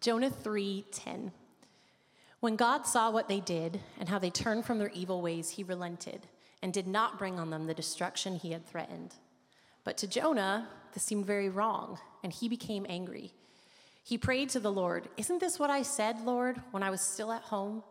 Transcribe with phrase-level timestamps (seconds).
[0.00, 1.32] Jonah 3:10.
[2.40, 5.64] When God saw what they did and how they turned from their evil ways, he
[5.64, 6.28] relented
[6.62, 9.14] and did not bring on them the destruction he had threatened.
[9.84, 13.32] But to Jonah, this seemed very wrong, and he became angry.
[14.04, 17.32] He prayed to the Lord, Isn't this what I said, Lord, when I was still
[17.32, 17.82] at home?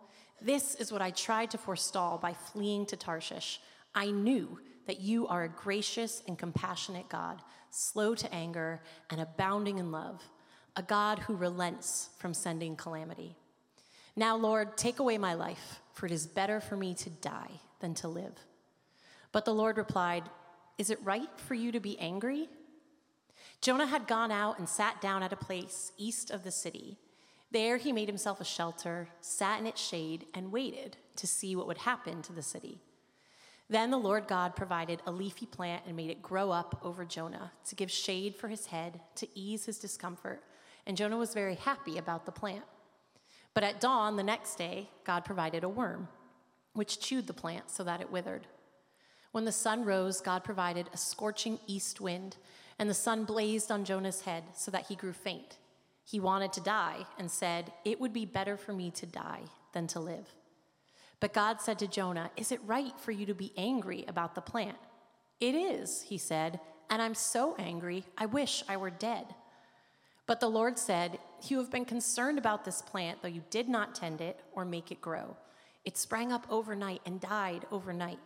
[0.41, 3.59] This is what I tried to forestall by fleeing to Tarshish.
[3.93, 9.77] I knew that you are a gracious and compassionate God, slow to anger and abounding
[9.77, 10.23] in love,
[10.77, 13.35] a God who relents from sending calamity.
[14.15, 17.95] Now, Lord, take away my life, for it is better for me to die than
[17.95, 18.33] to live.
[19.31, 20.23] But the Lord replied,
[20.77, 22.47] Is it right for you to be angry?
[23.59, 26.97] Jonah had gone out and sat down at a place east of the city.
[27.49, 31.65] There he made himself a shelter, sat in its shade, and waited to see what
[31.65, 32.81] would happen to the city.
[33.69, 37.51] Then the Lord God provided a leafy plant and made it grow up over Jonah
[37.65, 40.43] to give shade for his head, to ease his discomfort.
[40.87, 42.63] And Jonah was very happy about the plant.
[43.53, 46.07] But at dawn the next day, God provided a worm,
[46.73, 48.47] which chewed the plant so that it withered.
[49.33, 52.37] When the sun rose, God provided a scorching east wind,
[52.79, 55.57] and the sun blazed on Jonah's head so that he grew faint.
[56.05, 59.41] He wanted to die and said, It would be better for me to die
[59.73, 60.35] than to live.
[61.19, 64.41] But God said to Jonah, Is it right for you to be angry about the
[64.41, 64.77] plant?
[65.41, 69.25] It is, he said, and I'm so angry, I wish I were dead.
[70.27, 73.95] But the Lord said, You have been concerned about this plant, though you did not
[73.95, 75.37] tend it or make it grow.
[75.85, 78.19] It sprang up overnight and died overnight.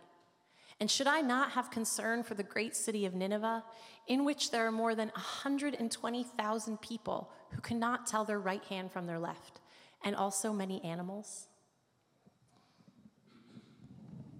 [0.80, 3.62] And should I not have concern for the great city of Nineveh,
[4.08, 9.06] in which there are more than 120,000 people who cannot tell their right hand from
[9.06, 9.60] their left,
[10.04, 11.46] and also many animals?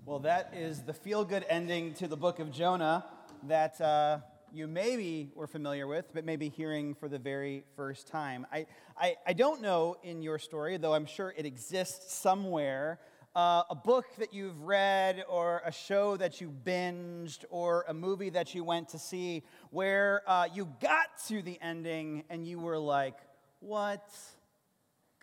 [0.05, 3.05] Well, that is the feel good ending to the book of Jonah
[3.45, 4.19] that uh,
[4.53, 8.47] you maybe were familiar with, but maybe hearing for the very first time.
[8.53, 13.01] I, I, I don't know in your story, though I'm sure it exists somewhere,
[13.35, 18.29] uh, a book that you've read or a show that you binged or a movie
[18.31, 22.79] that you went to see where uh, you got to the ending and you were
[22.79, 23.17] like,
[23.61, 24.07] what?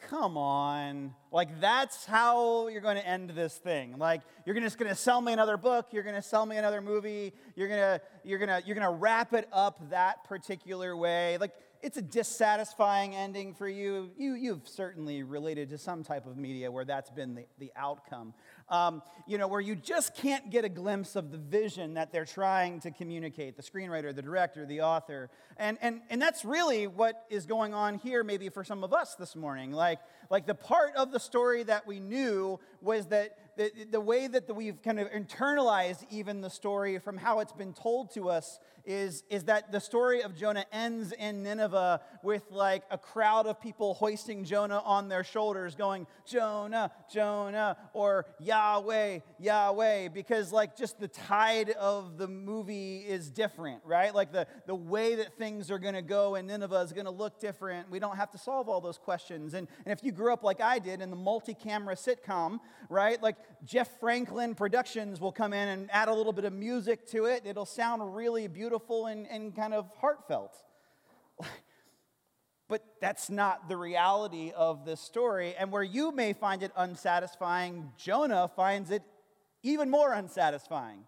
[0.08, 1.14] Come on.
[1.32, 3.98] Like, that's how you're going to end this thing.
[3.98, 6.82] Like, you're just going to sell me another book, you're going to sell me another
[6.82, 10.96] movie, you're going to, you're going to, you're going to wrap it up that particular
[10.96, 11.38] way.
[11.38, 14.12] Like, it's a dissatisfying ending for you.
[14.18, 14.34] you.
[14.34, 18.34] You've certainly related to some type of media where that's been the, the outcome.
[18.70, 22.26] Um, you know, where you just can't get a glimpse of the vision that they're
[22.26, 25.30] trying to communicate the screenwriter, the director, the author.
[25.58, 29.16] And, and, and that's really what is going on here, maybe for some of us
[29.16, 29.72] this morning.
[29.72, 30.00] Like,
[30.32, 34.54] like the part of the story that we knew was that the, the way that
[34.56, 39.24] we've kind of internalized even the story from how it's been told to us is,
[39.30, 43.94] is that the story of Jonah ends in Nineveh with like a crowd of people
[43.94, 51.08] hoisting Jonah on their shoulders, going, Jonah, Jonah, or Yahweh, Yahweh, because like just the
[51.08, 54.14] tide of the movie is different, right?
[54.14, 57.12] Like the, the way that things are going to go in Nineveh is going to
[57.12, 57.92] look different.
[57.92, 59.54] We don't have to solve all those questions.
[59.54, 62.60] And, and if you grew up like I did in the multi camera sitcom,
[62.90, 63.22] right?
[63.22, 67.26] Like Jeff Franklin Productions will come in and add a little bit of music to
[67.26, 67.44] it.
[67.46, 70.56] It'll sound really beautiful and, and kind of heartfelt.
[72.70, 75.56] But that's not the reality of this story.
[75.58, 79.02] And where you may find it unsatisfying, Jonah finds it
[79.64, 81.04] even more unsatisfying.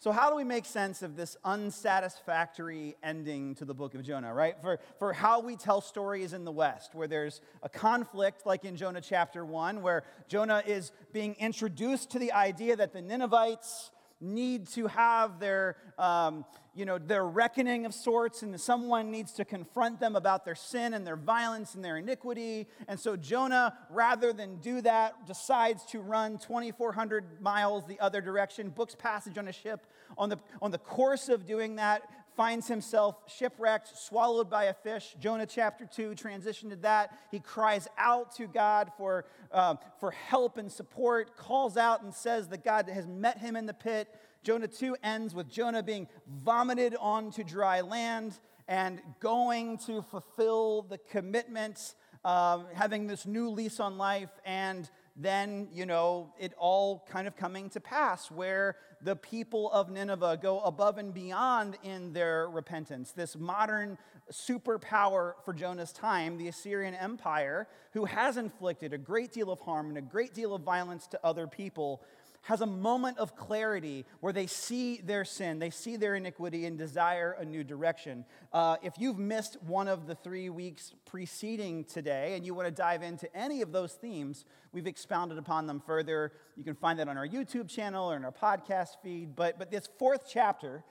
[0.00, 4.32] So, how do we make sense of this unsatisfactory ending to the book of Jonah,
[4.32, 4.54] right?
[4.62, 8.76] For, for how we tell stories in the West, where there's a conflict, like in
[8.76, 14.66] Jonah chapter 1, where Jonah is being introduced to the idea that the Ninevites need
[14.68, 20.00] to have their, um, you know, their reckoning of sorts, and someone needs to confront
[20.00, 22.66] them about their sin and their violence and their iniquity.
[22.88, 28.70] And so Jonah, rather than do that, decides to run 2,400 miles the other direction,
[28.70, 29.86] books passage on a ship.
[30.16, 32.02] On the, on the course of doing that,
[32.38, 35.16] finds himself shipwrecked, swallowed by a fish.
[35.18, 37.18] Jonah chapter 2 transition to that.
[37.32, 42.46] He cries out to God for, uh, for help and support, calls out and says
[42.50, 44.14] that God has met him in the pit.
[44.44, 50.98] Jonah 2 ends with Jonah being vomited onto dry land and going to fulfill the
[51.10, 57.26] commitments, uh, having this new lease on life, and then, you know, it all kind
[57.26, 62.48] of coming to pass where the people of Nineveh go above and beyond in their
[62.48, 63.12] repentance.
[63.12, 63.98] This modern
[64.32, 69.88] superpower for Jonah's time, the Assyrian Empire, who has inflicted a great deal of harm
[69.88, 72.02] and a great deal of violence to other people,
[72.42, 76.78] has a moment of clarity where they see their sin, they see their iniquity, and
[76.78, 78.24] desire a new direction.
[78.52, 82.72] Uh, if you've missed one of the three weeks preceding today and you want to
[82.72, 86.32] dive into any of those themes, we've expounded upon them further.
[86.56, 89.36] You can find that on our YouTube channel or in our podcast feed.
[89.36, 90.84] But, but this fourth chapter,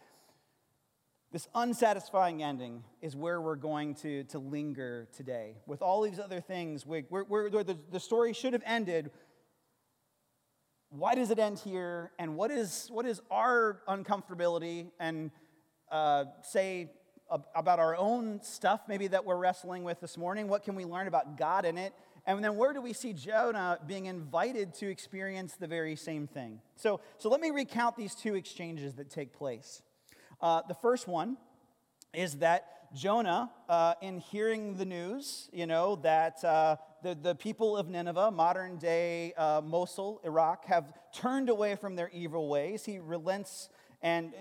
[1.32, 5.56] this unsatisfying ending, is where we're going to, to linger today.
[5.66, 9.12] With all these other things, we we're, we're, the, the story should have ended
[10.98, 12.12] why does it end here?
[12.18, 15.32] And what is, what is our uncomfortability and
[15.92, 16.90] uh, say
[17.56, 20.48] about our own stuff, maybe that we're wrestling with this morning?
[20.48, 21.94] What can we learn about God in it?
[22.26, 26.62] And then where do we see Jonah being invited to experience the very same thing?
[26.76, 29.82] So, so let me recount these two exchanges that take place.
[30.42, 31.38] Uh, the first one
[32.14, 37.76] is that Jonah, uh, in hearing the news, you know, that uh, the, the people
[37.76, 42.86] of Nineveh, modern day uh, Mosul, Iraq, have turned away from their evil ways.
[42.86, 43.70] He relents,
[44.02, 44.34] and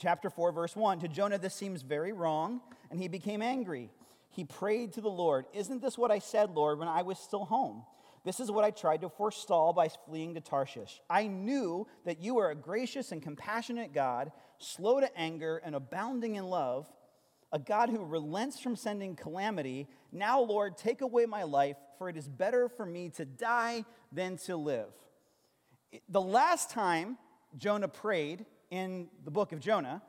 [0.00, 3.90] chapter 4, verse 1 to Jonah, this seems very wrong, and he became angry.
[4.30, 7.44] He prayed to the Lord, Isn't this what I said, Lord, when I was still
[7.44, 7.84] home?
[8.24, 11.00] This is what I tried to forestall by fleeing to Tarshish.
[11.08, 16.34] I knew that you are a gracious and compassionate God, slow to anger and abounding
[16.34, 16.90] in love
[17.52, 19.88] a God who relents from sending calamity.
[20.12, 24.36] Now, Lord, take away my life, for it is better for me to die than
[24.38, 24.88] to live.
[26.08, 27.16] The last time
[27.56, 30.02] Jonah prayed in the book of Jonah,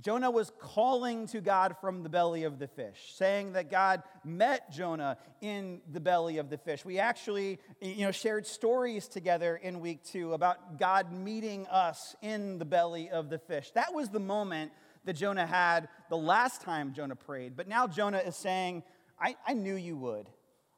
[0.00, 4.72] Jonah was calling to God from the belly of the fish, saying that God met
[4.72, 6.84] Jonah in the belly of the fish.
[6.84, 12.58] We actually, you know, shared stories together in week two about God meeting us in
[12.58, 13.70] the belly of the fish.
[13.72, 14.72] That was the moment
[15.04, 17.56] that Jonah had the last time Jonah prayed.
[17.56, 18.82] But now Jonah is saying,
[19.20, 20.28] I, I knew you would.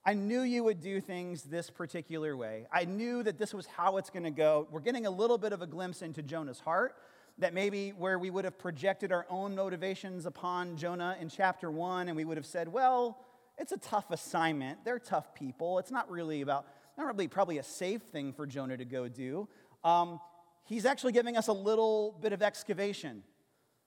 [0.05, 2.67] I knew you would do things this particular way.
[2.73, 4.69] I knew that this was how it's going to go.
[4.71, 6.95] We're getting a little bit of a glimpse into Jonah's heart,
[7.39, 12.09] that maybe where we would have projected our own motivations upon Jonah in chapter one,
[12.09, 13.19] and we would have said, well,
[13.59, 14.85] it's a tough assignment.
[14.85, 15.79] They're tough people.
[15.79, 19.49] It's not really about, not really probably a safe thing for Jonah to go do.
[19.83, 20.21] Um,
[20.65, 23.23] he's actually giving us a little bit of excavation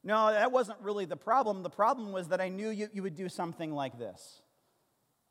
[0.04, 1.64] no, that wasn't really the problem.
[1.64, 4.42] The problem was that I knew you, you would do something like this.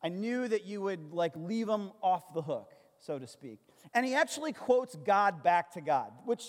[0.02, 3.60] I knew that you would like leave them off the hook, so to speak.
[3.94, 6.44] And he actually quotes God back to God, which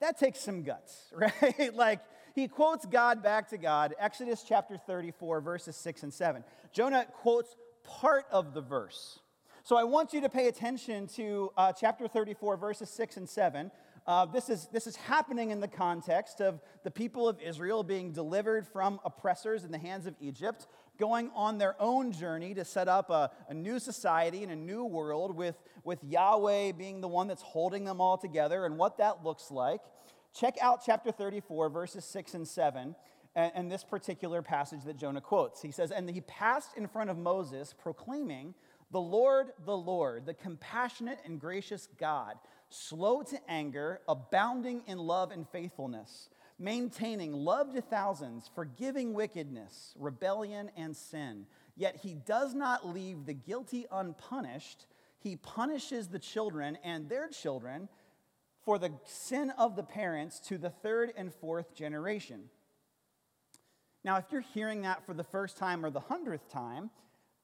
[0.00, 1.74] that takes some guts, right?
[1.74, 2.00] like
[2.34, 6.42] he quotes God back to God, Exodus chapter 34, verses 6 and 7.
[6.72, 9.20] Jonah quotes part of the verse.
[9.62, 13.70] So I want you to pay attention to uh, chapter 34, verses 6 and 7,
[14.10, 18.10] uh, this, is, this is happening in the context of the people of Israel being
[18.10, 20.66] delivered from oppressors in the hands of Egypt,
[20.98, 24.84] going on their own journey to set up a, a new society and a new
[24.84, 25.54] world with,
[25.84, 29.80] with Yahweh being the one that's holding them all together and what that looks like.
[30.34, 32.96] Check out chapter 34, verses 6 and 7
[33.36, 35.62] and, and this particular passage that Jonah quotes.
[35.62, 38.54] He says, And he passed in front of Moses, proclaiming,
[38.90, 42.34] The Lord, the Lord, the compassionate and gracious God
[42.70, 50.70] slow to anger, abounding in love and faithfulness, maintaining love to thousands, forgiving wickedness, rebellion,
[50.76, 51.46] and sin.
[51.76, 54.86] Yet he does not leave the guilty unpunished.
[55.18, 57.88] He punishes the children and their children
[58.64, 62.50] for the sin of the parents to the third and fourth generation.
[64.04, 66.90] Now, if you're hearing that for the first time or the hundredth time,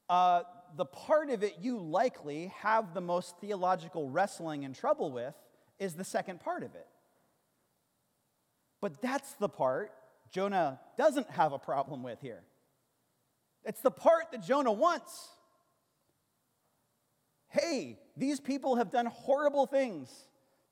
[0.09, 0.43] uh,
[0.75, 5.33] the part of it you likely have the most theological wrestling and trouble with
[5.79, 6.87] is the second part of it.
[8.81, 9.91] But that's the part
[10.31, 12.43] Jonah doesn't have a problem with here.
[13.63, 15.29] It's the part that Jonah wants.
[17.49, 20.09] Hey, these people have done horrible things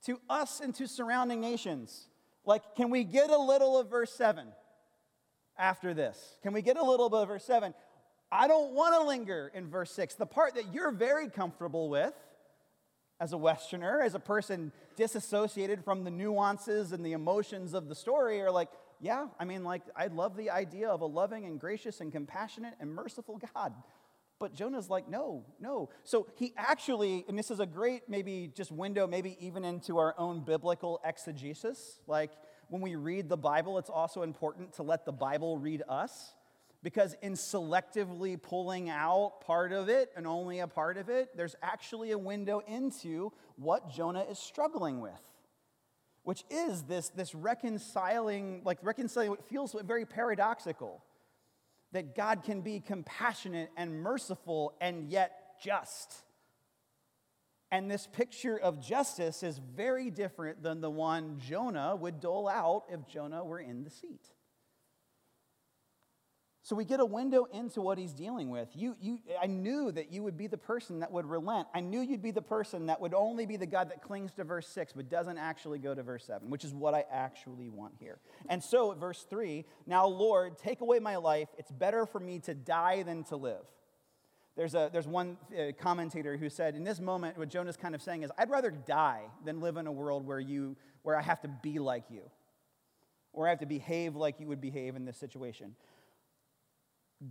[0.05, 2.07] to us and to surrounding nations.
[2.45, 4.47] Like, can we get a little of verse 7
[5.57, 6.37] after this?
[6.43, 7.73] Can we get a little bit of verse 7?
[8.35, 12.13] I don't want to linger in verse 6, the part that you're very comfortable with
[13.19, 17.95] as a Westerner, as a person disassociated from the nuances and the emotions of the
[17.95, 18.67] story, are like,
[18.99, 22.73] yeah, I mean, like, I love the idea of a loving and gracious and compassionate
[22.81, 23.73] and merciful God.
[24.37, 25.89] But Jonah's like, no, no.
[26.03, 30.13] So he actually, and this is a great maybe just window, maybe even into our
[30.17, 32.01] own biblical exegesis.
[32.05, 32.31] Like
[32.67, 36.33] when we read the Bible, it's also important to let the Bible read us.
[36.85, 41.55] Because in selectively pulling out part of it and only a part of it, there's
[41.63, 45.19] actually a window into what Jonah is struggling with,
[46.21, 51.03] which is this, this reconciling, like reconciling what feels very paradoxical
[51.91, 56.21] that God can be compassionate and merciful and yet just.
[57.71, 62.83] And this picture of justice is very different than the one Jonah would dole out
[62.91, 64.34] if Jonah were in the seat.
[66.65, 68.69] So we get a window into what he's dealing with.
[68.73, 71.67] You, you, I knew that you would be the person that would relent.
[71.75, 74.43] I knew you'd be the person that would only be the God that clings to
[74.43, 77.93] verse 6, but doesn't actually go to verse 7, which is what I actually want
[77.99, 78.17] here.
[78.49, 81.49] And so at verse 3, now, Lord, take away my life.
[81.59, 83.65] It's better for me to die than to live.
[84.57, 88.01] There's, a, there's one uh, commentator who said, in this moment, what Jonah's kind of
[88.01, 91.41] saying is, I'd rather die than live in a world where, you, where I have
[91.41, 92.23] to be like you,
[93.33, 95.75] or I have to behave like you would behave in this situation.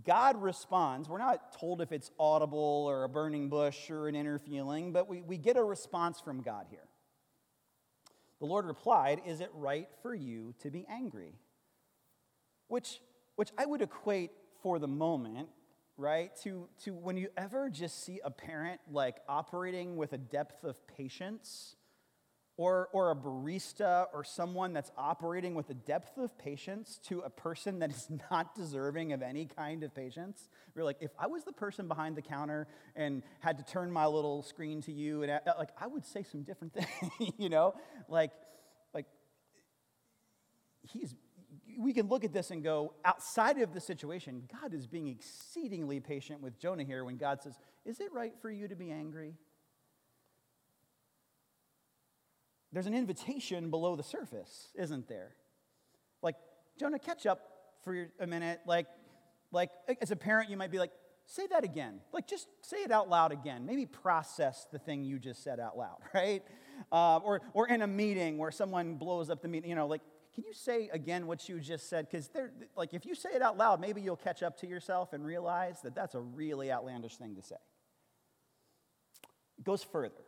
[0.03, 1.07] God responds.
[1.07, 5.07] We're not told if it's audible or a burning bush or an inner feeling, but
[5.07, 6.87] we, we get a response from God here.
[8.39, 11.35] The Lord replied, Is it right for you to be angry?
[12.67, 12.99] Which,
[13.35, 15.49] which I would equate for the moment,
[15.97, 20.63] right, to, to when you ever just see a parent like operating with a depth
[20.63, 21.75] of patience
[22.57, 27.29] or, or a barista or someone that's operating with a depth of patience to a
[27.29, 30.49] person that is not deserving of any kind of patience.
[30.73, 34.05] You're like, if I was the person behind the counter and had to turn my
[34.05, 36.73] little screen to you, and uh, like, I would say some different
[37.19, 37.75] things, you know?
[38.07, 38.31] Like,
[38.93, 39.05] like,
[40.81, 41.13] he's,
[41.77, 45.99] we can look at this and go, outside of the situation, God is being exceedingly
[45.99, 49.33] patient with Jonah here when God says, Is it right for you to be angry?
[52.75, 55.31] There's an invitation below the surface, isn't there?
[56.21, 56.35] Like,
[56.77, 57.39] Jonah, catch up
[57.85, 58.59] for a minute.
[58.65, 58.87] Like,
[59.53, 59.69] like
[60.01, 60.91] as a parent, you might be like,
[61.25, 62.01] say that again.
[62.11, 63.65] Like, just say it out loud again.
[63.65, 66.43] Maybe process the thing you just said out loud, right?
[66.91, 70.01] Uh, or, or in a meeting where someone blows up the meeting, you know, like,
[70.33, 72.09] can you say again what you just said?
[72.11, 75.13] Because they're like, if you say it out loud, maybe you'll catch up to yourself
[75.13, 77.55] and realize that that's a really outlandish thing to say.
[79.57, 80.25] It goes further.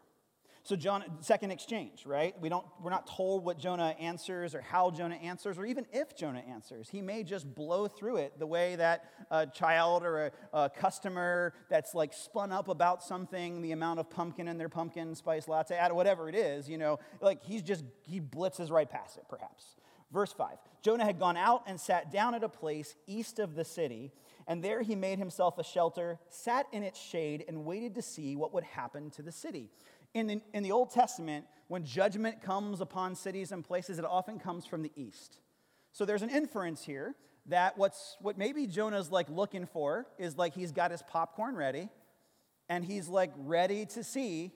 [0.68, 2.36] So Jonah, second exchange, right?
[2.42, 6.14] We don't, we're not told what Jonah answers or how Jonah answers or even if
[6.14, 6.90] Jonah answers.
[6.90, 11.54] He may just blow through it the way that a child or a, a customer
[11.70, 15.80] that's like spun up about something, the amount of pumpkin in their pumpkin spice latte,
[15.92, 19.78] whatever it is, you know, like he's just, he blitzes right past it, perhaps.
[20.12, 23.66] Verse 5 Jonah had gone out and sat down at a place east of the
[23.66, 24.12] city,
[24.48, 28.36] and there he made himself a shelter, sat in its shade, and waited to see
[28.36, 29.70] what would happen to the city.
[30.14, 34.40] In the, in the Old Testament, when judgment comes upon cities and places, it often
[34.40, 35.40] comes from the east.
[35.92, 37.16] So there's an inference here
[37.48, 41.90] that what's, what maybe Jonah's like looking for is like he's got his popcorn ready
[42.70, 44.52] and he's like ready to see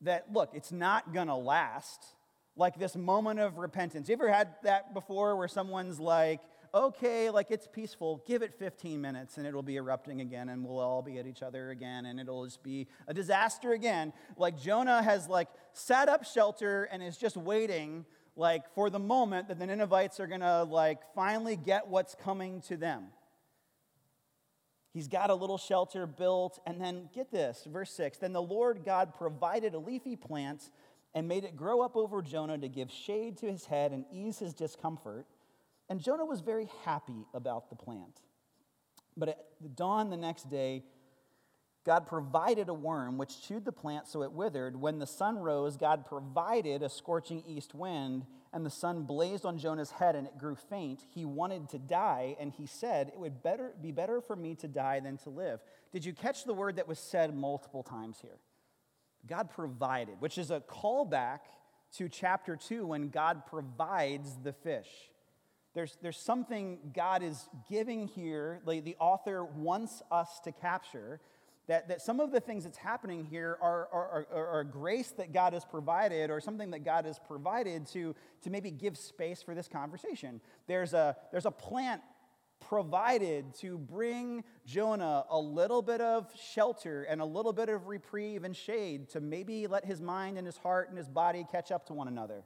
[0.00, 2.04] that, look, it's not gonna last.
[2.56, 4.08] Like this moment of repentance.
[4.08, 6.40] You ever had that before where someone's like,
[6.74, 10.80] okay, like it's peaceful, give it 15 minutes and it'll be erupting again and we'll
[10.80, 14.12] all be at each other again and it'll just be a disaster again.
[14.36, 18.04] Like Jonah has like set up shelter and is just waiting
[18.36, 22.60] like for the moment that the Ninevites are going to like finally get what's coming
[22.62, 23.04] to them.
[24.92, 28.82] He's got a little shelter built and then get this, verse 6, then the Lord
[28.84, 30.70] God provided a leafy plant
[31.14, 34.38] and made it grow up over Jonah to give shade to his head and ease
[34.40, 35.26] his discomfort.
[35.88, 38.20] And Jonah was very happy about the plant.
[39.16, 40.84] But at dawn the next day,
[41.84, 44.74] God provided a worm which chewed the plant so it withered.
[44.74, 48.24] When the sun rose, God provided a scorching east wind,
[48.54, 51.04] and the sun blazed on Jonah's head and it grew faint.
[51.14, 54.68] He wanted to die, and he said, It would better, be better for me to
[54.68, 55.60] die than to live.
[55.92, 58.38] Did you catch the word that was said multiple times here?
[59.26, 61.40] God provided, which is a callback
[61.96, 64.88] to chapter 2 when God provides the fish.
[65.74, 71.20] There's, there's something God is giving here, like the author wants us to capture,
[71.66, 75.32] that, that some of the things that's happening here are, are, are, are grace that
[75.32, 79.54] God has provided or something that God has provided to, to maybe give space for
[79.54, 80.40] this conversation.
[80.66, 82.02] There's a, there's a plant
[82.68, 88.44] provided to bring Jonah a little bit of shelter and a little bit of reprieve
[88.44, 91.86] and shade to maybe let his mind and his heart and his body catch up
[91.86, 92.44] to one another.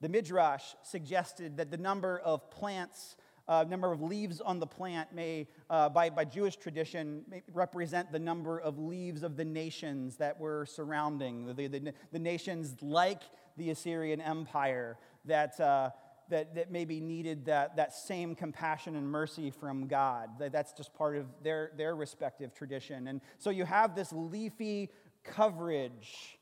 [0.00, 3.16] The Midrash suggested that the number of plants,
[3.46, 8.18] uh, number of leaves on the plant may, uh, by, by Jewish tradition, represent the
[8.18, 13.22] number of leaves of the nations that were surrounding, the, the, the nations like
[13.56, 15.90] the Assyrian Empire that, uh,
[16.30, 20.30] that, that maybe needed that, that same compassion and mercy from God.
[20.38, 23.08] That's just part of their, their respective tradition.
[23.08, 24.90] And so you have this leafy
[25.24, 26.38] coverage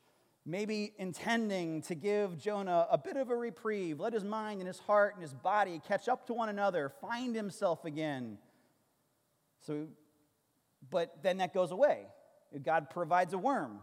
[0.49, 4.79] maybe intending to give Jonah a bit of a reprieve, let his mind and his
[4.79, 8.37] heart and his body catch up to one another, find himself again.
[9.65, 9.87] So,
[10.89, 12.07] but then that goes away.
[12.63, 13.79] God provides a worm,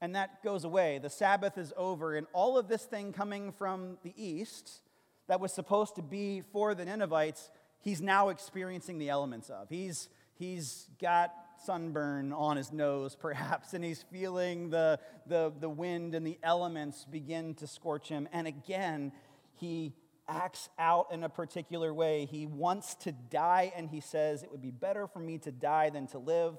[0.00, 0.98] and that goes away.
[0.98, 4.80] The Sabbath is over, and all of this thing coming from the east
[5.28, 7.48] that was supposed to be for the Ninevites,
[7.80, 9.68] he's now experiencing the elements of.
[9.68, 11.32] He's, he's got
[11.64, 17.04] sunburn on his nose, perhaps, and he's feeling the, the, the wind and the elements
[17.04, 18.28] begin to scorch him.
[18.32, 19.12] And again,
[19.54, 19.94] he
[20.28, 22.26] acts out in a particular way.
[22.26, 25.90] He wants to die, and he says, It would be better for me to die
[25.90, 26.56] than to live.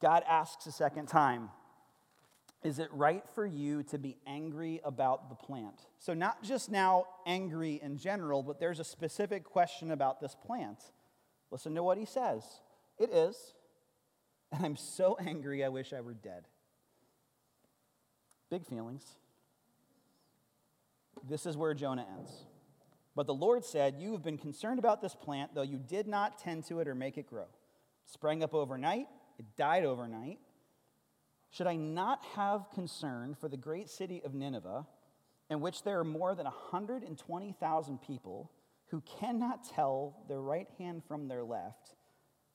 [0.00, 1.50] God asks a second time,
[2.62, 5.86] is it right for you to be angry about the plant?
[5.98, 10.78] So, not just now angry in general, but there's a specific question about this plant.
[11.50, 12.44] Listen to what he says.
[13.00, 13.54] It is.
[14.52, 16.48] And I'm so angry, I wish I were dead.
[18.50, 19.04] Big feelings.
[21.22, 22.32] This is where Jonah ends.
[23.14, 26.40] But the Lord said, You have been concerned about this plant, though you did not
[26.40, 27.44] tend to it or make it grow.
[27.44, 29.06] It sprang up overnight,
[29.38, 30.40] it died overnight.
[31.50, 34.84] Should I not have concern for the great city of Nineveh,
[35.48, 38.50] in which there are more than 120,000 people
[38.88, 41.94] who cannot tell their right hand from their left,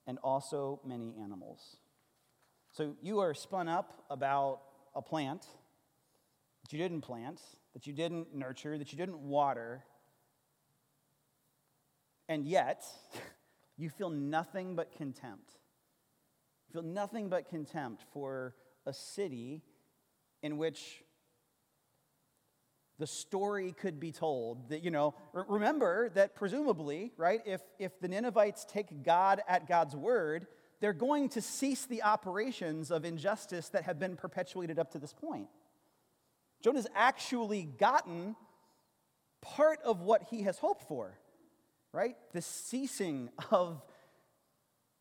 [0.06, 1.76] and also many animals?
[2.70, 4.60] So you are spun up about
[4.94, 5.46] a plant
[6.62, 7.40] that you didn't plant,
[7.74, 9.84] that you didn't nurture, that you didn't water,
[12.28, 12.84] and yet
[13.76, 15.52] you feel nothing but contempt.
[16.68, 19.62] You feel nothing but contempt for a city
[20.42, 21.02] in which
[22.98, 28.08] the story could be told that you know remember that presumably right if if the
[28.08, 30.46] ninevites take god at god's word
[30.80, 35.12] they're going to cease the operations of injustice that have been perpetuated up to this
[35.12, 35.48] point
[36.62, 38.36] jonah's actually gotten
[39.42, 41.18] part of what he has hoped for
[41.92, 43.82] right the ceasing of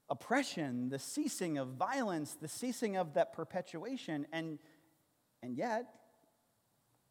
[0.10, 4.28] oppression, the ceasing of violence, the ceasing of that perpetuation.
[4.32, 4.60] And,
[5.42, 5.86] and yet,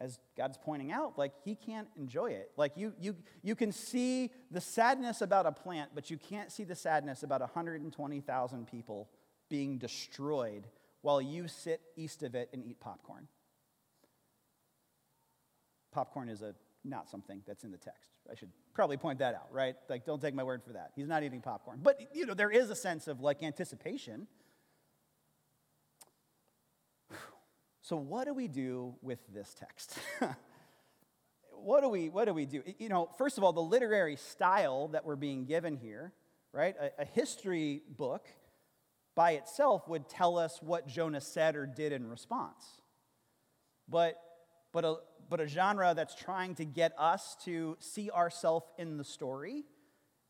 [0.01, 2.51] as God's pointing out, like he can't enjoy it.
[2.57, 6.65] Like you, you, you can see the sadness about a plant, but you can't see
[6.65, 9.09] the sadness about 120,000 people
[9.49, 10.67] being destroyed
[11.03, 13.29] while you sit east of it and eat popcorn.
[15.93, 16.55] Popcorn is a
[16.85, 18.21] not something that's in the text.
[18.31, 19.75] I should probably point that out, right?
[19.89, 20.93] Like, don't take my word for that.
[20.95, 21.81] He's not eating popcorn.
[21.83, 24.27] But, you know, there is a sense of like anticipation.
[27.85, 29.99] So, what do we do with this text?
[31.51, 32.63] what do we what do we do?
[32.79, 36.15] You know, first of all, the literary style that we're being given here,
[36.51, 36.75] right?
[36.81, 38.27] A, a history book
[39.15, 42.65] by itself would tell us what Jonah said or did in response.
[43.87, 44.19] But
[44.73, 44.97] but a,
[45.29, 49.65] but a genre that's trying to get us to see ourselves in the story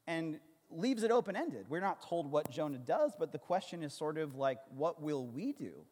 [0.09, 0.41] and
[0.71, 1.67] leaves it open ended.
[1.69, 5.25] We're not told what Jonah does, but the question is sort of like, what will
[5.25, 5.85] we do?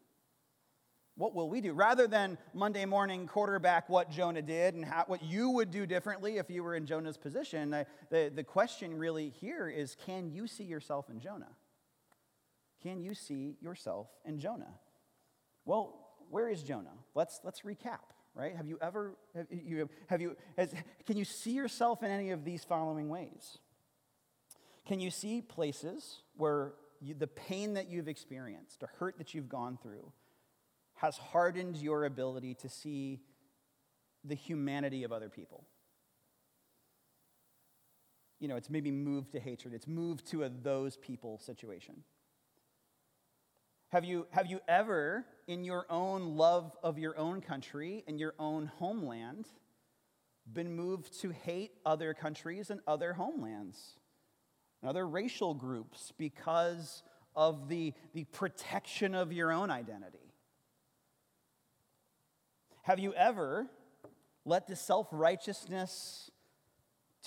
[1.15, 1.73] What will we do?
[1.73, 6.37] Rather than Monday morning quarterback what Jonah did and how, what you would do differently
[6.37, 10.47] if you were in Jonah's position, the, the, the question really here is can you
[10.47, 11.51] see yourself in Jonah?
[12.81, 14.73] Can you see yourself in Jonah?
[15.65, 15.99] Well,
[16.29, 16.97] where is Jonah?
[17.13, 17.99] Let's, let's recap
[18.35, 18.55] right?
[18.55, 20.73] Have you ever, have you, have you has,
[21.05, 23.59] can you see yourself in any of these following ways?
[24.87, 29.49] Can you see places where you, the pain that you've experienced, the hurt that you've
[29.49, 30.11] gone through,
[30.95, 33.21] has hardened your ability to see
[34.23, 35.65] the humanity of other people?
[38.39, 42.03] You know, it's maybe moved to hatred, it's moved to a those people situation.
[43.93, 48.33] Have you, have you ever, in your own love of your own country and your
[48.39, 49.45] own homeland,
[50.51, 53.99] been moved to hate other countries and other homelands
[54.81, 57.03] and other racial groups because
[57.35, 60.22] of the, the protection of your own identity?
[62.83, 63.67] Have you ever
[64.43, 66.29] let the self righteousness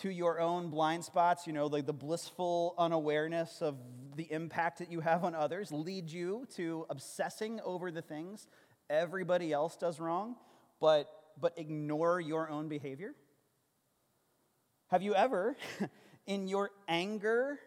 [0.01, 3.77] to your own blind spots, you know, like the blissful unawareness of
[4.17, 8.47] the impact that you have on others, lead you to obsessing over the things
[8.91, 10.37] everybody else does wrong,
[10.79, 11.09] but,
[11.41, 13.15] but ignore your own behavior?
[14.89, 15.57] Have you ever,
[16.27, 17.59] in your anger,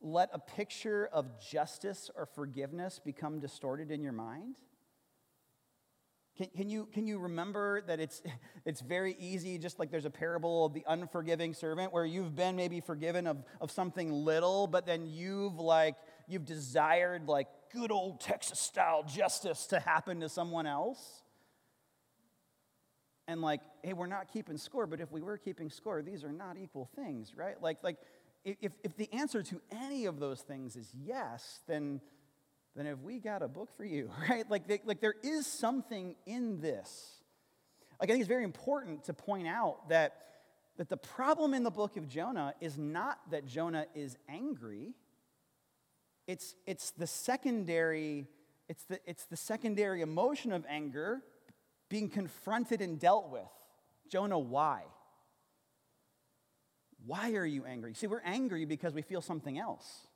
[0.00, 4.54] let a picture of justice or forgiveness become distorted in your mind?
[6.40, 8.22] Can, can, you, can you remember that it's,
[8.64, 12.56] it's very easy, just like there's a parable of the unforgiving servant, where you've been
[12.56, 18.20] maybe forgiven of, of something little, but then you've like, you've desired like good old
[18.20, 21.20] Texas style justice to happen to someone else?
[23.28, 26.32] And like, hey, we're not keeping score, but if we were keeping score, these are
[26.32, 27.60] not equal things, right?
[27.60, 27.98] Like, like
[28.46, 32.00] if, if the answer to any of those things is yes, then
[32.76, 34.48] then have we got a book for you, right?
[34.50, 37.20] Like, they, like there is something in this.
[38.00, 40.16] Like, I think it's very important to point out that,
[40.78, 44.94] that the problem in the book of Jonah is not that Jonah is angry,
[46.26, 48.28] it's, it's the secondary,
[48.68, 51.22] it's the, it's the secondary emotion of anger
[51.88, 53.42] being confronted and dealt with.
[54.08, 54.82] Jonah, why?
[57.04, 57.94] Why are you angry?
[57.94, 60.06] See, we're angry because we feel something else.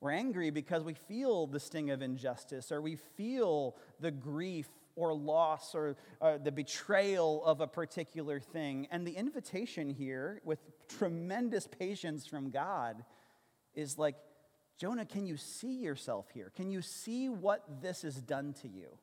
[0.00, 5.12] We're angry because we feel the sting of injustice, or we feel the grief or
[5.14, 8.86] loss or uh, the betrayal of a particular thing.
[8.90, 13.04] And the invitation here, with tremendous patience from God,
[13.74, 14.16] is like,
[14.78, 16.52] Jonah, can you see yourself here?
[16.54, 18.98] Can you see what this has done to you?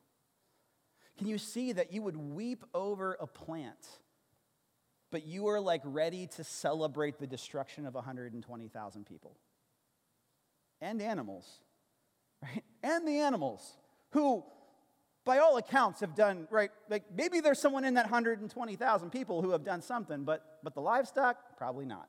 [1.18, 4.00] Can you see that you would weep over a plant,
[5.10, 9.36] but you are like ready to celebrate the destruction of 120,000 people?
[10.82, 11.46] And animals,
[12.42, 12.64] right?
[12.82, 13.78] And the animals
[14.10, 14.44] who,
[15.24, 16.70] by all accounts, have done, right?
[16.90, 20.80] Like maybe there's someone in that 120,000 people who have done something, but, but the
[20.80, 22.08] livestock, probably not.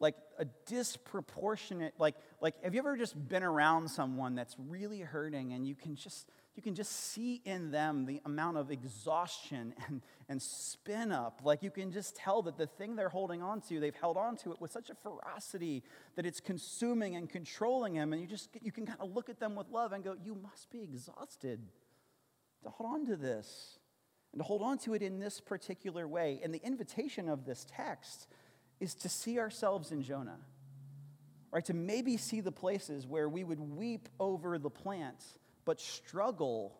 [0.00, 5.52] Like a disproportionate, like, like, have you ever just been around someone that's really hurting
[5.52, 10.02] and you can just, you can just see in them the amount of exhaustion and,
[10.28, 11.40] and spin up.
[11.44, 14.36] Like you can just tell that the thing they're holding on to, they've held on
[14.38, 15.82] to it with such a ferocity
[16.16, 18.12] that it's consuming and controlling them.
[18.12, 20.34] And you just you can kind of look at them with love and go, You
[20.34, 21.60] must be exhausted
[22.62, 23.78] to hold on to this
[24.32, 26.40] and to hold on to it in this particular way.
[26.42, 28.28] And the invitation of this text
[28.80, 30.38] is to see ourselves in Jonah.
[31.52, 35.39] Right, to maybe see the places where we would weep over the plants
[35.70, 36.76] but struggle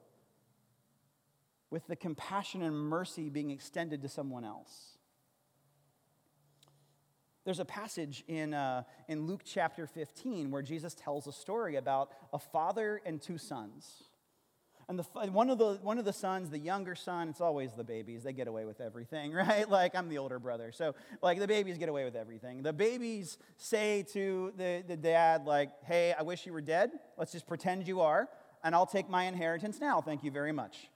[1.70, 4.98] with the compassion and mercy being extended to someone else.
[7.44, 12.10] There's a passage in, uh, in Luke chapter 15 where Jesus tells a story about
[12.32, 14.08] a father and two sons.
[14.88, 17.84] And the, one, of the, one of the sons, the younger son, it's always the
[17.84, 18.24] babies.
[18.24, 19.70] They get away with everything, right?
[19.70, 20.72] Like, I'm the older brother.
[20.72, 22.64] So, like, the babies get away with everything.
[22.64, 26.90] The babies say to the, the dad, like, hey, I wish you were dead.
[27.16, 28.28] Let's just pretend you are
[28.62, 30.00] and I'll take my inheritance now.
[30.00, 30.88] Thank you very much.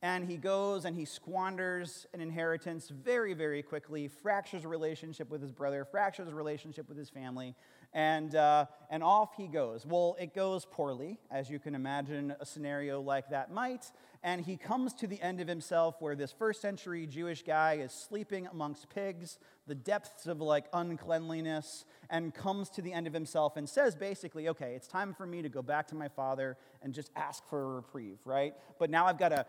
[0.00, 5.42] And he goes and he squanders an inheritance very, very quickly, fractures a relationship with
[5.42, 7.56] his brother, fractures a relationship with his family,
[7.92, 9.86] and, uh, and off he goes.
[9.86, 13.90] Well, it goes poorly, as you can imagine a scenario like that might.
[14.22, 17.92] And he comes to the end of himself where this first century Jewish guy is
[17.92, 23.56] sleeping amongst pigs, the depths of like uncleanliness, and comes to the end of himself
[23.56, 26.92] and says basically, okay, it's time for me to go back to my father and
[26.92, 28.54] just ask for a reprieve, right?
[28.78, 29.46] But now I've got to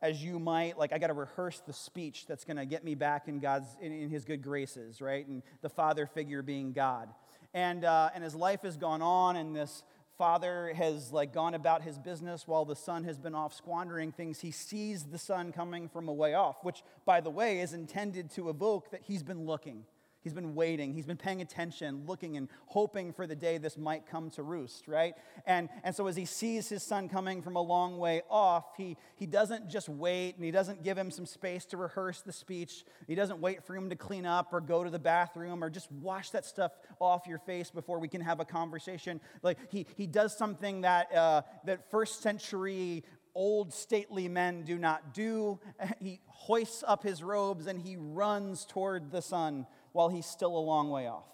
[0.00, 2.94] as you might like i got to rehearse the speech that's going to get me
[2.94, 7.08] back in god's in, in, his good graces right and the father figure being god
[7.54, 9.82] and, uh, and his life has gone on, and this
[10.18, 14.40] father has like gone about his business while the son has been off squandering things
[14.40, 18.30] he sees the son coming from a way off which by the way is intended
[18.30, 19.84] to evoke that he's been looking
[20.22, 20.94] He's been waiting.
[20.94, 24.86] He's been paying attention, looking and hoping for the day this might come to roost,
[24.86, 25.14] right?
[25.46, 28.96] And, and so as he sees his son coming from a long way off, he,
[29.16, 32.84] he doesn't just wait and he doesn't give him some space to rehearse the speech.
[33.08, 35.90] He doesn't wait for him to clean up or go to the bathroom or just
[35.90, 39.20] wash that stuff off your face before we can have a conversation.
[39.42, 43.02] Like he, he does something that, uh, that first century
[43.34, 45.58] old stately men do not do.
[46.00, 50.60] He hoists up his robes and he runs toward the son while he's still a
[50.60, 51.24] long way off.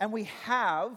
[0.00, 0.96] And we have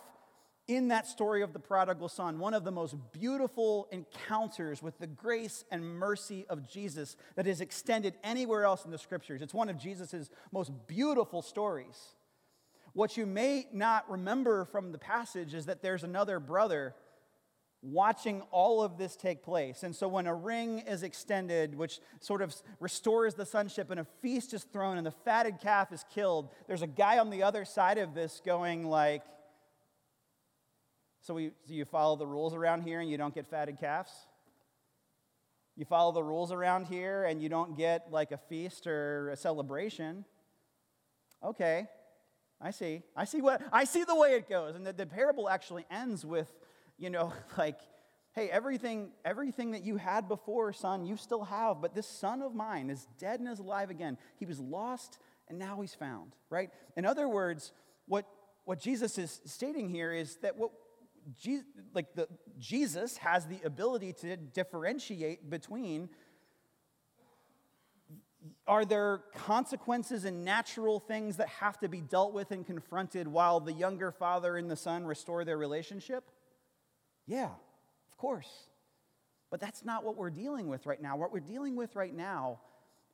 [0.67, 5.07] in that story of the prodigal son one of the most beautiful encounters with the
[5.07, 9.41] grace and mercy of Jesus that is extended anywhere else in the scriptures.
[9.41, 12.15] It's one of Jesus' most beautiful stories.
[12.93, 16.93] What you may not remember from the passage is that there's another brother
[17.81, 19.83] watching all of this take place.
[19.83, 24.05] And so when a ring is extended, which sort of restores the sonship, and a
[24.21, 27.65] feast is thrown and the fatted calf is killed, there's a guy on the other
[27.65, 29.23] side of this going like,
[31.21, 34.11] so, we, so you follow the rules around here and you don't get fatted calves?
[35.75, 39.37] You follow the rules around here and you don't get like a feast or a
[39.37, 40.25] celebration?
[41.43, 41.87] Okay,
[42.59, 43.01] I see.
[43.15, 44.75] I see what I see the way it goes.
[44.75, 46.53] And the, the parable actually ends with
[47.01, 47.79] you know, like,
[48.33, 52.55] hey, everything, everything that you had before, son, you still have, but this son of
[52.55, 54.17] mine is dead and is alive again.
[54.37, 55.17] He was lost
[55.49, 56.69] and now he's found, right?
[56.95, 57.73] In other words,
[58.07, 58.25] what,
[58.63, 60.71] what Jesus is stating here is that what
[61.39, 66.09] Jesus, like the, Jesus has the ability to differentiate between
[68.65, 73.59] are there consequences and natural things that have to be dealt with and confronted while
[73.59, 76.31] the younger father and the son restore their relationship?
[77.27, 77.49] Yeah,
[78.11, 78.49] of course.
[79.49, 81.17] But that's not what we're dealing with right now.
[81.17, 82.59] What we're dealing with right now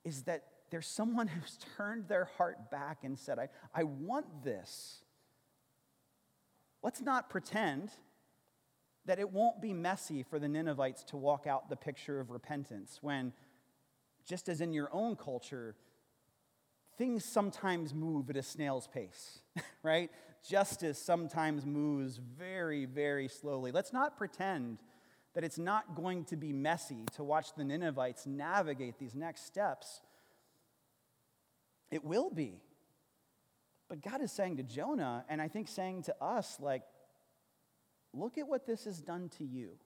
[0.03, 5.01] is that there's someone who's turned their heart back and said, I, I want this.
[6.83, 7.91] Let's not pretend
[9.05, 12.99] that it won't be messy for the Ninevites to walk out the picture of repentance
[13.01, 13.33] when,
[14.25, 15.75] just as in your own culture,
[16.97, 19.39] things sometimes move at a snail's pace,
[19.83, 20.11] right?
[20.45, 23.71] Justice sometimes moves very, very slowly.
[23.71, 24.79] Let's not pretend
[25.33, 30.01] that it's not going to be messy to watch the Ninevites navigate these next steps.
[31.91, 32.61] It will be.
[33.89, 36.83] But God is saying to Jonah, and I think saying to us, like,
[38.13, 39.77] look at what this has done to you.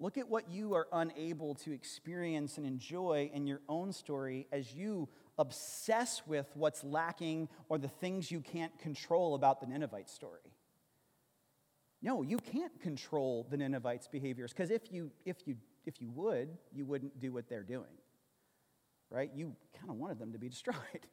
[0.00, 4.74] Look at what you are unable to experience and enjoy in your own story as
[4.74, 5.08] you
[5.38, 10.40] obsess with what's lacking or the things you can't control about the Ninevite story.
[12.00, 16.56] No, you can't control the Ninevites' behaviors because if you, if, you, if you would,
[16.72, 17.86] you wouldn't do what they're doing.
[19.10, 19.30] Right?
[19.34, 21.06] You kind of wanted them to be destroyed.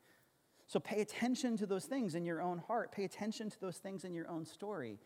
[0.68, 2.92] So pay attention to those things in your own heart.
[2.92, 5.00] Pay attention to those things in your own story.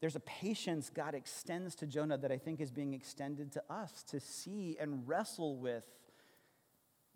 [0.00, 4.02] There's a patience God extends to Jonah that I think is being extended to us
[4.10, 5.84] to see and wrestle with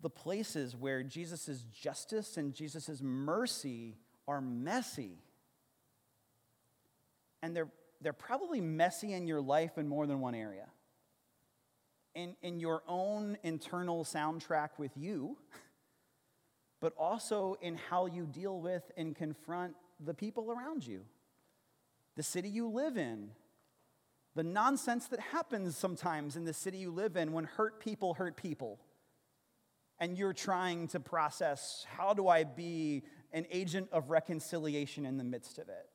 [0.01, 5.19] the places where Jesus' justice and Jesus' mercy are messy.
[7.41, 10.67] And they're, they're probably messy in your life in more than one area.
[12.13, 15.37] In, in your own internal soundtrack with you,
[16.81, 21.01] but also in how you deal with and confront the people around you,
[22.15, 23.29] the city you live in,
[24.33, 28.37] the nonsense that happens sometimes in the city you live in when hurt people hurt
[28.37, 28.79] people
[30.01, 35.23] and you're trying to process how do I be an agent of reconciliation in the
[35.23, 35.87] midst of it?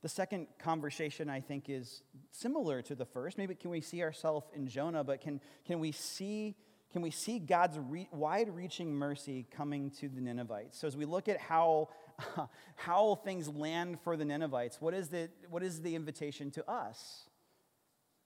[0.00, 3.38] The second conversation, I think, is similar to the first.
[3.38, 6.56] Maybe can we see ourselves in Jonah, but can, can, we, see,
[6.92, 10.78] can we see God's re- wide reaching mercy coming to the Ninevites?
[10.78, 11.88] So, as we look at how,
[12.74, 17.28] how things land for the Ninevites, what is, the, what is the invitation to us?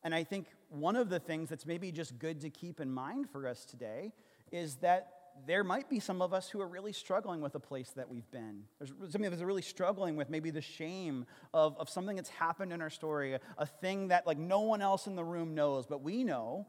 [0.03, 3.31] And I think one of the things that's maybe just good to keep in mind
[3.31, 4.13] for us today
[4.53, 5.13] is that
[5.47, 8.29] there might be some of us who are really struggling with a place that we've
[8.31, 8.65] been.
[8.79, 12.29] There's some of us are really struggling with maybe the shame of, of something that's
[12.29, 15.55] happened in our story, a, a thing that like no one else in the room
[15.55, 16.67] knows, but we know.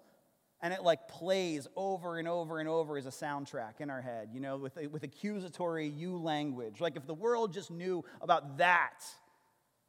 [0.62, 4.30] And it like plays over and over and over as a soundtrack in our head,
[4.34, 6.82] you know, with, with accusatory you language.
[6.82, 9.06] Like if the world just knew about that,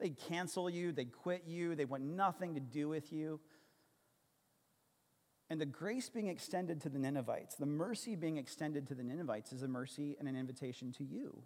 [0.01, 3.39] They'd cancel you, they'd quit you, they want nothing to do with you.
[5.51, 9.53] And the grace being extended to the Ninevites, the mercy being extended to the Ninevites
[9.53, 11.43] is a mercy and an invitation to you.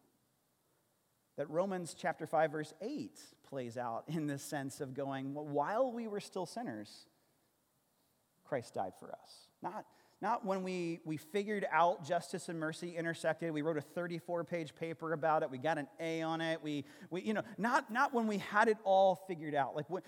[1.36, 5.90] That Romans chapter 5, verse 8 plays out in this sense of going, well, while
[5.90, 7.06] we were still sinners,
[8.44, 9.48] Christ died for us.
[9.62, 9.84] Not,
[10.24, 13.52] not when we, we figured out justice and mercy intersected.
[13.52, 15.50] We wrote a 34 page paper about it.
[15.50, 16.62] We got an A on it.
[16.62, 19.76] We, we, you know, not, not when we had it all figured out.
[19.76, 20.00] Like when,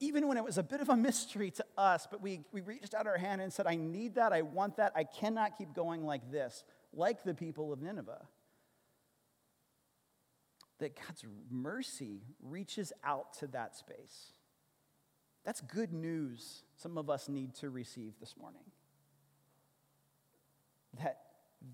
[0.00, 2.94] even when it was a bit of a mystery to us, but we, we reached
[2.94, 4.32] out our hand and said, I need that.
[4.32, 4.92] I want that.
[4.96, 8.26] I cannot keep going like this, like the people of Nineveh.
[10.78, 14.32] That God's mercy reaches out to that space.
[15.44, 18.62] That's good news some of us need to receive this morning
[21.02, 21.18] that,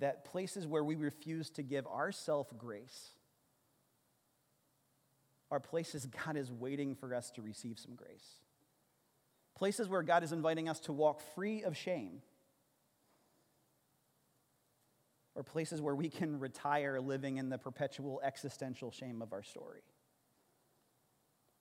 [0.00, 3.10] that places where we refuse to give ourself grace
[5.50, 8.38] are places God is waiting for us to receive some grace.
[9.54, 12.22] Places where God is inviting us to walk free of shame.
[15.34, 19.82] Or places where we can retire living in the perpetual existential shame of our story.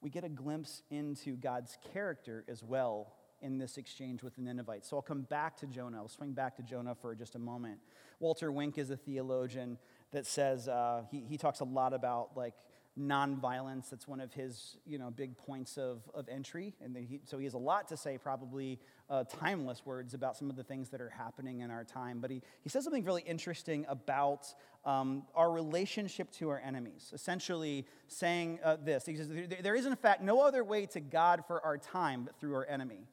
[0.02, 4.89] We get a glimpse into God's character as well in this exchange with the Ninevites.
[4.89, 5.97] So I'll come back to Jonah.
[5.97, 7.80] I'll swing back to Jonah for just a moment.
[8.19, 9.77] Walter Wink is a theologian
[10.12, 12.54] that says, uh, he, he talks a lot about like
[12.99, 13.89] nonviolence.
[13.89, 16.73] That's one of his you know, big points of, of entry.
[16.84, 20.49] And he, so he has a lot to say, probably uh, timeless words about some
[20.49, 22.19] of the things that are happening in our time.
[22.19, 27.86] But he, he says something really interesting about um, our relationship to our enemies, essentially
[28.08, 29.06] saying uh, this.
[29.06, 29.30] He says,
[29.62, 32.65] There is, in fact, no other way to God for our time but through our
[32.65, 33.08] enemy.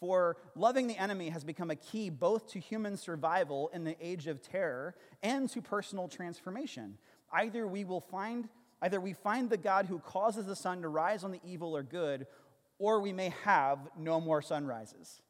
[0.00, 4.26] For loving the enemy has become a key both to human survival in the age
[4.26, 6.98] of terror and to personal transformation.
[7.32, 8.48] Either we will find
[8.80, 11.82] either we find the God who causes the sun to rise on the evil or
[11.82, 12.26] good,
[12.78, 15.20] or we may have no more sunrises.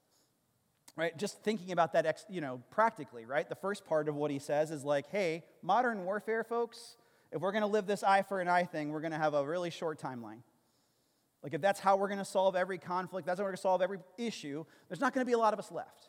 [0.96, 1.16] Right?
[1.16, 3.48] Just thinking about that, ex, you know, practically, right?
[3.48, 6.96] The first part of what he says is like, hey, modern warfare, folks,
[7.30, 9.34] if we're going to live this eye for an eye thing, we're going to have
[9.34, 10.40] a really short timeline.
[11.42, 13.62] Like, if that's how we're going to solve every conflict, that's how we're going to
[13.62, 16.08] solve every issue, there's not going to be a lot of us left.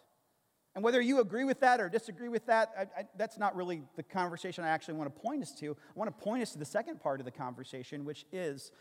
[0.76, 3.84] And whether you agree with that or disagree with that, I, I, that's not really
[3.96, 5.72] the conversation I actually want to point us to.
[5.72, 8.72] I want to point us to the second part of the conversation, which is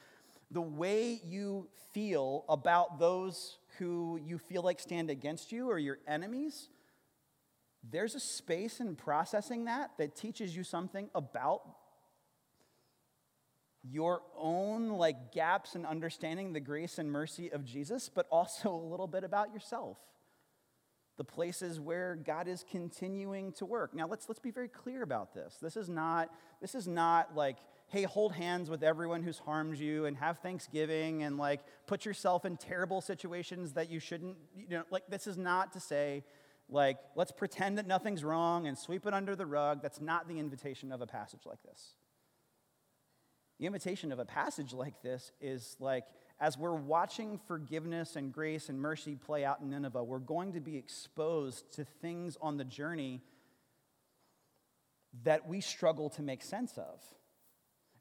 [0.50, 5.98] the way you feel about those who you feel like stand against you or your
[6.06, 6.68] enemies.
[7.88, 11.62] There's a space in processing that that teaches you something about
[13.90, 18.86] your own like gaps in understanding the grace and mercy of Jesus, but also a
[18.90, 19.98] little bit about yourself.
[21.16, 23.94] The places where God is continuing to work.
[23.94, 25.56] Now let's let's be very clear about this.
[25.60, 27.56] This is not this is not like
[27.90, 32.44] hey, hold hands with everyone who's harmed you and have Thanksgiving and like put yourself
[32.44, 36.22] in terrible situations that you shouldn't, you know, like this is not to say
[36.68, 39.82] like let's pretend that nothing's wrong and sweep it under the rug.
[39.82, 41.94] That's not the invitation of a passage like this.
[43.58, 46.04] The invitation of a passage like this is like,
[46.40, 50.60] as we're watching forgiveness and grace and mercy play out in Nineveh, we're going to
[50.60, 53.20] be exposed to things on the journey
[55.24, 57.02] that we struggle to make sense of.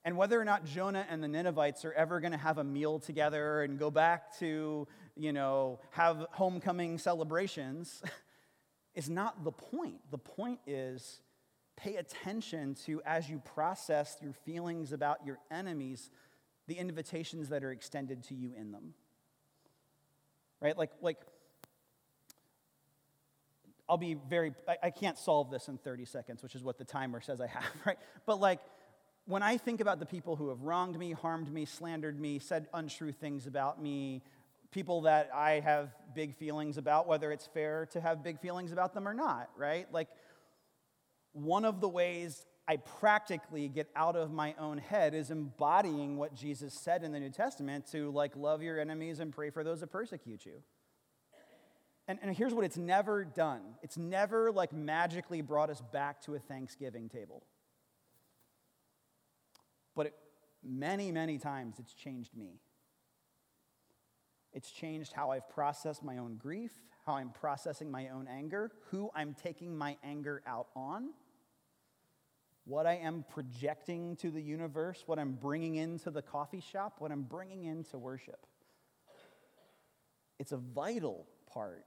[0.05, 2.99] And whether or not Jonah and the Ninevites are ever going to have a meal
[2.99, 8.01] together and go back to, you know, have homecoming celebrations
[8.95, 9.97] is not the point.
[10.11, 11.19] The point is
[11.77, 16.09] pay attention to as you process your feelings about your enemies,
[16.67, 18.93] the invitations that are extended to you in them.
[20.59, 20.77] Right?
[20.77, 21.17] Like, like
[23.87, 26.83] I'll be very, I, I can't solve this in 30 seconds, which is what the
[26.83, 27.97] timer says I have, right?
[28.25, 28.59] But like,
[29.25, 32.67] when I think about the people who have wronged me, harmed me, slandered me, said
[32.73, 34.23] untrue things about me,
[34.71, 38.93] people that I have big feelings about, whether it's fair to have big feelings about
[38.93, 39.87] them or not, right?
[39.91, 40.07] Like,
[41.37, 46.33] one of the ways I practically get out of my own head is embodying what
[46.33, 49.79] Jesus said in the New Testament to like love your enemies and pray for those
[49.81, 50.63] that persecute you.
[52.09, 56.35] And, and here's what it's never done it's never like magically brought us back to
[56.35, 57.43] a Thanksgiving table.
[59.95, 60.13] But it,
[60.63, 62.59] many, many times it's changed me.
[64.53, 66.71] It's changed how I've processed my own grief,
[67.05, 71.09] how I'm processing my own anger, who I'm taking my anger out on
[72.67, 77.11] what I am projecting to the universe, what I'm bringing into the coffee shop, what
[77.11, 78.45] I'm bringing into worship.
[80.37, 81.85] It's a vital part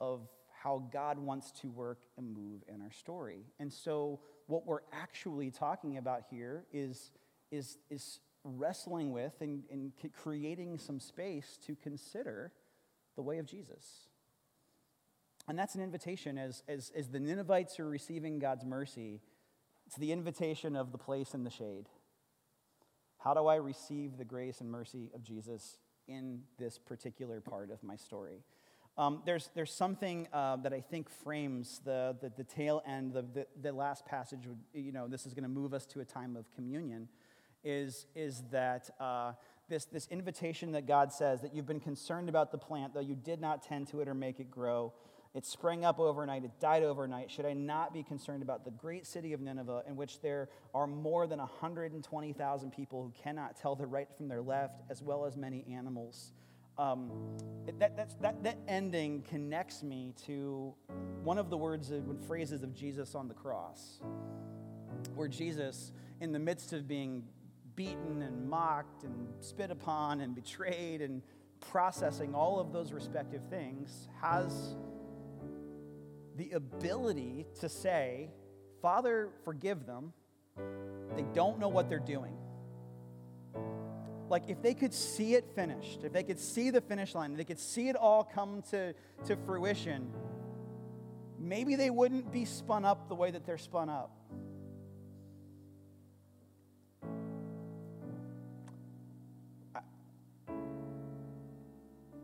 [0.00, 3.44] of how God wants to work and move in our story.
[3.60, 7.12] And so, what we're actually talking about here is,
[7.52, 12.52] is, is wrestling with and, and creating some space to consider
[13.14, 14.08] the way of Jesus.
[15.48, 19.20] And that's an invitation as, as, as the Ninevites are receiving God's mercy
[19.86, 21.88] it's the invitation of the place in the shade.
[23.18, 27.82] How do I receive the grace and mercy of Jesus in this particular part of
[27.82, 28.42] my story?
[28.98, 33.22] Um, there's, there's something uh, that I think frames the, the, the tail end, the,
[33.22, 36.04] the, the last passage, would, you know, this is going to move us to a
[36.04, 37.08] time of communion,
[37.62, 39.32] is, is that uh,
[39.68, 43.16] this, this invitation that God says that you've been concerned about the plant, though you
[43.16, 44.94] did not tend to it or make it grow.
[45.36, 47.30] It sprang up overnight, it died overnight.
[47.30, 50.86] Should I not be concerned about the great city of Nineveh, in which there are
[50.86, 55.36] more than 120,000 people who cannot tell the right from their left, as well as
[55.36, 56.32] many animals?
[56.78, 57.10] Um,
[57.78, 60.74] that, that, that ending connects me to
[61.22, 64.00] one of the words and phrases of Jesus on the cross,
[65.14, 67.24] where Jesus, in the midst of being
[67.74, 71.20] beaten and mocked and spit upon and betrayed and
[71.60, 74.76] processing all of those respective things, has
[76.36, 78.30] the ability to say,
[78.82, 80.12] Father, forgive them.
[81.16, 82.36] They don't know what they're doing.
[84.28, 87.44] Like, if they could see it finished, if they could see the finish line, they
[87.44, 88.92] could see it all come to,
[89.26, 90.10] to fruition,
[91.38, 94.10] maybe they wouldn't be spun up the way that they're spun up.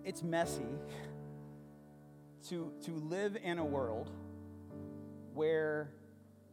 [0.04, 0.62] It's messy
[2.48, 4.10] to, to live in a world
[5.34, 5.92] where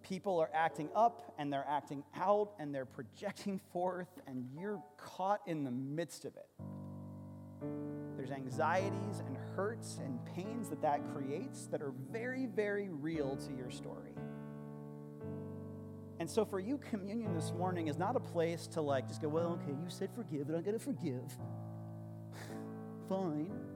[0.02, 5.42] people are acting up and they're acting out and they're projecting forth, and you're caught
[5.46, 6.48] in the midst of it.
[8.16, 13.54] There's anxieties and hurts and pains that that creates that are very, very real to
[13.54, 14.14] your story.
[16.20, 19.30] And so for you, communion this morning is not a place to like just go,
[19.30, 21.38] well, okay, you said forgive, but I'm going to forgive.
[23.10, 23.69] Fine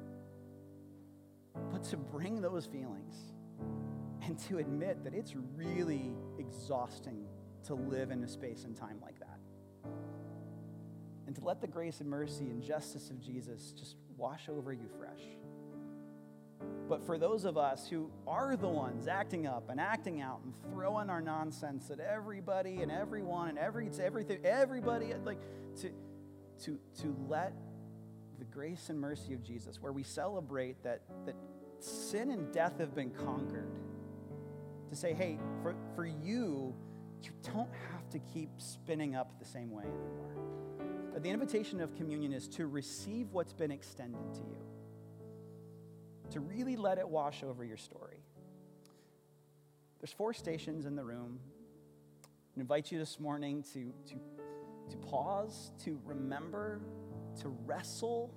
[1.90, 3.16] to bring those feelings
[4.26, 7.26] and to admit that it's really exhausting
[7.66, 9.40] to live in a space and time like that.
[11.28, 14.88] and to let the grace and mercy and justice of Jesus just wash over you
[15.00, 15.22] fresh.
[16.90, 20.54] But for those of us who are the ones acting up and acting out and
[20.72, 25.40] throwing our nonsense at everybody and everyone and every everything everybody like
[25.82, 25.92] to
[26.66, 27.54] to to let
[28.40, 31.36] the grace and mercy of Jesus where we celebrate that that
[31.84, 33.72] sin and death have been conquered.
[34.90, 36.76] To say, hey, for, for you,
[37.22, 40.36] you don't have to keep spinning up the same way anymore.
[41.14, 44.58] But the invitation of communion is to receive what's been extended to you
[46.34, 48.18] to really let it wash over your story.
[50.00, 51.40] There's four stations in the room.
[52.58, 54.16] I invite you this morning to, to,
[54.90, 56.82] to pause, to remember,
[57.42, 58.34] to wrestle,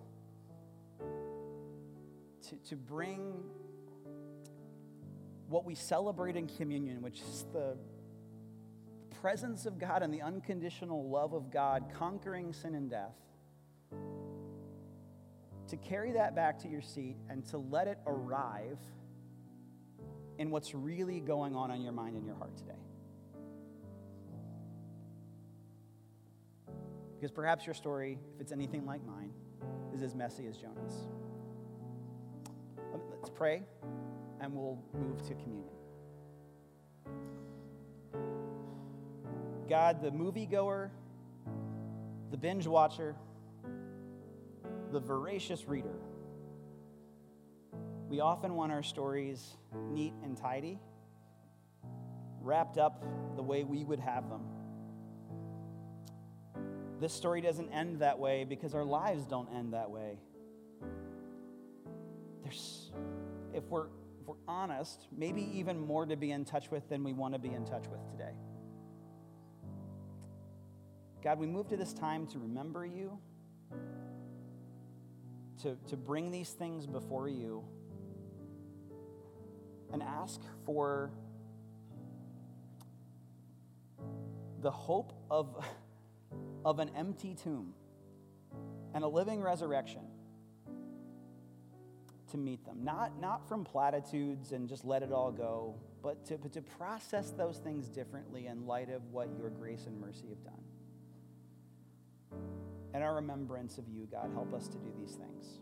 [2.50, 3.34] to, to bring
[5.48, 7.76] what we celebrate in communion, which is the
[9.20, 13.16] presence of God and the unconditional love of God conquering sin and death
[15.68, 18.78] to carry that back to your seat and to let it arrive
[20.38, 22.72] in what's really going on in your mind and your heart today.
[27.16, 29.32] Because perhaps your story, if it's anything like mine,
[29.94, 31.08] is as messy as Jonah's.
[33.26, 33.64] Let's pray
[34.40, 35.74] and we'll move to communion.
[39.68, 40.90] God, the moviegoer,
[42.30, 43.16] the binge watcher,
[44.92, 45.96] the voracious reader.
[48.08, 49.56] We often want our stories
[49.90, 50.78] neat and tidy,
[52.40, 53.04] wrapped up
[53.34, 54.42] the way we would have them.
[57.00, 60.20] This story doesn't end that way because our lives don't end that way.
[62.46, 62.92] There's,
[63.52, 63.86] if we're,
[64.20, 67.40] if we're honest, maybe even more to be in touch with than we want to
[67.40, 68.30] be in touch with today.
[71.24, 73.18] God, we move to this time to remember you
[75.62, 77.64] to, to bring these things before you
[79.92, 81.10] and ask for
[84.60, 85.66] the hope of,
[86.64, 87.74] of an empty tomb
[88.94, 90.02] and a living resurrection
[92.30, 92.82] to meet them.
[92.82, 97.30] Not, not from platitudes and just let it all go, but to, but to process
[97.30, 100.62] those things differently in light of what your grace and mercy have done.
[102.94, 105.60] And our remembrance of you, God, help us to do these things.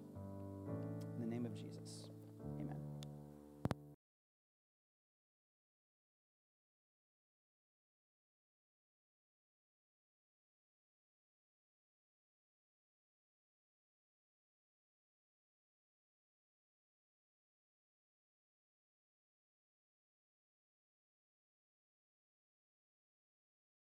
[1.15, 1.84] In the name of Jesus.